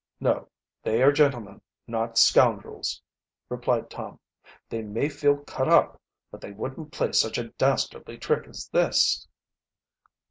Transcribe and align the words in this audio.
"No, 0.19 0.49
they 0.81 1.03
are 1.03 1.11
gentlemen, 1.11 1.61
not 1.85 2.17
scoundrels," 2.17 3.03
replied 3.49 3.91
Tom. 3.91 4.19
"They 4.67 4.81
may 4.81 5.09
feel 5.09 5.37
cut 5.43 5.69
up, 5.69 6.01
but 6.31 6.41
they 6.41 6.53
wouldn't 6.53 6.91
play 6.91 7.11
such 7.11 7.37
a 7.37 7.49
dastardly 7.49 8.17
trick 8.17 8.47
as 8.47 8.67
this." 8.69 9.27